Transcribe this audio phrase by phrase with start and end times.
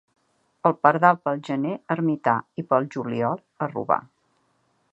[0.69, 3.99] El pardal pel gener, ermità, i pel juliol, a robar.